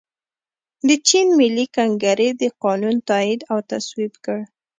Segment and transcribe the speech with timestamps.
[0.87, 4.39] د چین ملي کنګرې دا قانون تائید او تصویب کړ.